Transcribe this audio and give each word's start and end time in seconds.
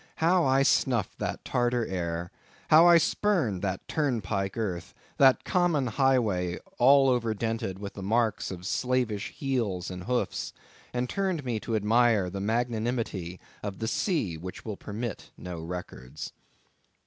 How 0.15 0.45
I 0.45 0.63
snuffed 0.63 1.19
that 1.19 1.45
Tartar 1.45 1.85
air!—how 1.85 2.87
I 2.87 2.97
spurned 2.97 3.61
that 3.61 3.87
turnpike 3.87 4.57
earth!—that 4.57 5.43
common 5.43 5.85
highway 5.85 6.57
all 6.79 7.07
over 7.07 7.35
dented 7.35 7.77
with 7.77 7.93
the 7.93 8.01
marks 8.01 8.49
of 8.49 8.65
slavish 8.65 9.29
heels 9.29 9.91
and 9.91 10.05
hoofs; 10.05 10.53
and 10.91 11.07
turned 11.07 11.45
me 11.45 11.59
to 11.59 11.75
admire 11.75 12.31
the 12.31 12.41
magnanimity 12.41 13.39
of 13.61 13.77
the 13.77 13.87
sea 13.87 14.37
which 14.37 14.65
will 14.65 14.75
permit 14.75 15.29
no 15.37 15.59
records. 15.61 16.33